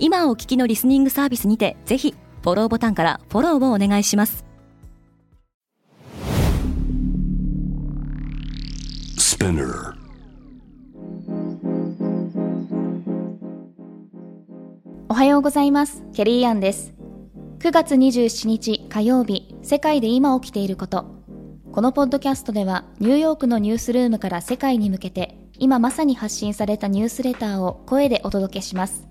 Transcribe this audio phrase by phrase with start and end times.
[0.00, 4.44] 今お聞きのリスニングサービスにてぜひフォローボタンからフォローをお願いします。
[15.08, 16.04] おはようございます。
[16.14, 16.94] ケリーアンです。
[17.58, 21.18] 9月27日火曜日世界で今起きていること。
[21.72, 29.06] このポッドキャストではニューヨークのニュースルームから世界に向けて今まさに発信されたニュースレターを声でお届けします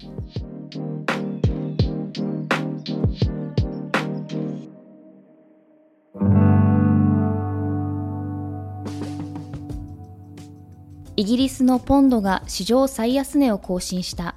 [11.19, 14.35] イギリスのポンドが史上最安値を更新した。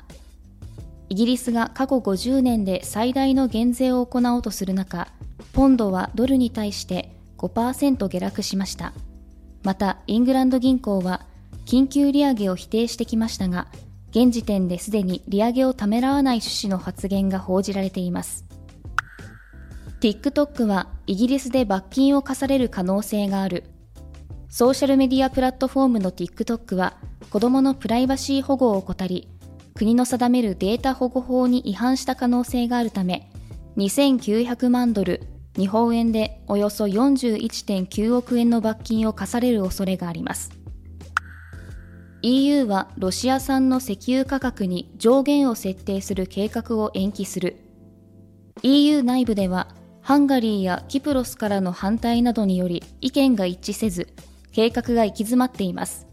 [1.11, 5.09] イギリスが過去50年で最大の減税を行おうとする中
[5.53, 8.95] ポンドはドルに対して5%下落しました。
[9.63, 11.27] またイングランド銀行は
[11.67, 13.67] 緊急利上げを否定してきましたが
[14.13, 18.47] 現時点ですでに利上げをためらわない趣旨の発言が報じられています。
[20.01, 23.65] TikTok はイギリスで罰金を課される可能性がある。
[24.53, 26.97] ソーシャルメディアプラットフォームの TikTok は
[27.31, 29.29] 子供のプライバシー保護を怠り、
[29.77, 33.31] 国の定めるデータ保護法に違反した可能性があるため、
[33.77, 35.23] 2900万ドル、
[35.57, 40.51] 日本円でおよそ41.9億円の罰金を課される恐れがあります。
[42.23, 47.57] EU はロシア産の石油価格に上限を設定する計画を延期する。
[48.65, 49.69] EU 内部では、
[50.03, 54.13] ハンガリーやキプロスからの反対などにより意見が一致せず、
[54.53, 56.07] 計画が行き詰まっています。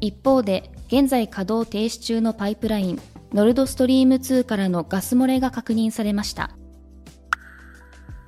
[0.00, 3.00] 一方で、現在稼働停止中のパイプライン、
[3.32, 6.50] ノルドストリーム2からのガス漏れが確認されました。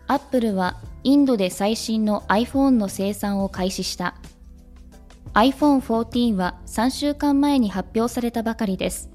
[0.08, 4.16] アップルはインドで最新の iPhone の生産を開始した。
[5.34, 9.10] iPhone 14は3週間前に発表されたばかりです。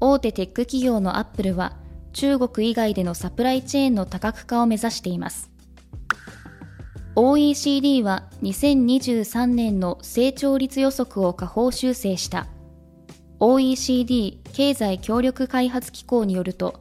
[0.00, 1.76] 大手テック企業のアップルは
[2.12, 5.51] 中国以外でのサプライチェーンの多角化を目指しています。
[7.14, 12.46] OECD は2023年の成長率予測を下方修正した。
[13.38, 16.80] OECD 経済協力開発機構によると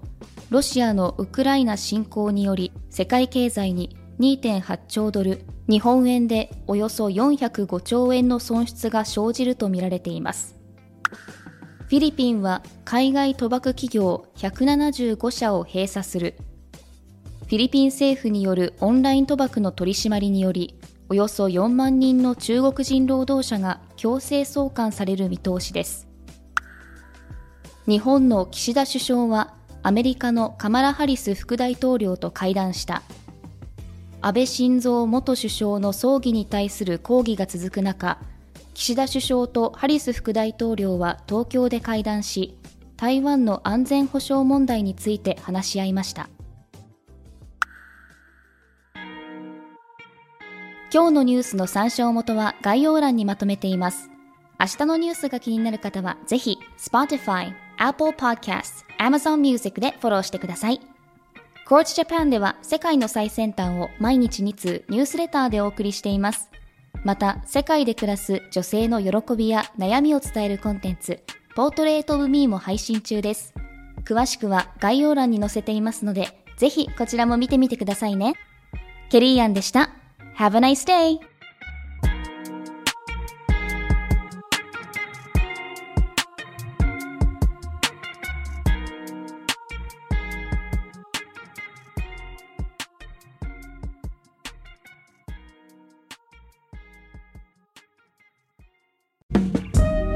[0.52, 10.56] ロシアのウクライナ侵攻により世界経済に2.8兆ドル日本円でおよそ405兆円の損失が生じるとみられています。
[11.90, 16.36] フィリピンは海外賭博企業175社を閉鎖する。
[17.56, 20.80] ィリピン政府によるオンライン賭博の取り締まりにより、
[21.10, 26.08] およそ4万人の中国人労働者が強制送還される見通しです。
[27.88, 29.54] 日本の岸田首相は、
[29.84, 33.02] アメリカのカマラ・ハリス副大統領と会談した。
[34.22, 38.20] 安倍晋三元首相の葬儀に対する抗議が続く中、
[38.74, 42.58] 岸田首相とハリス副大統領は東京で会談し、
[42.96, 46.30] 台湾の安全保障問題について話し合いました。
[50.94, 54.10] 今日のニュースの参照元は概要欄にまとめています。
[54.60, 60.82] 明日のニュースが気になる方は、ぜひ Spotify、Apple Podcast、Amazon Music でフォローしてください。
[61.66, 66.52] Coach Japan では世界の最先端を毎日2通ニュースレターでお送りしています。
[67.06, 71.24] また、世界で暮らす女性の喜びや悩みを伝えるコンテンツ、
[71.56, 73.54] ポートレートオブミーも配信中です。
[74.04, 78.34] 詳しくは概要欄に載せていますので、ぜひこちらも見てみてくださいね。
[79.10, 80.01] ケリーアンでした。
[80.38, 81.20] Have a nice day!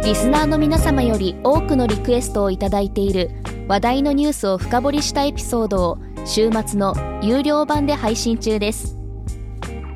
[0.06, 3.32] リスナーの皆様より多くのリクエストをいただいている
[3.68, 8.95] 話題のニュースを深掘りしたエピソードを週末の有料版で配信中です。